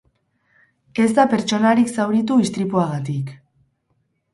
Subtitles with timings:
[1.03, 3.35] Ez da pertsonarik zauritu istripuagatik.